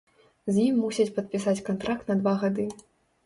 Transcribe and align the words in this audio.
З 0.53 0.63
ім 0.69 0.77
мусяць 0.85 1.13
падпісаць 1.17 1.63
кантракт 1.69 2.09
на 2.13 2.17
два 2.21 2.33
гады. 2.45 2.67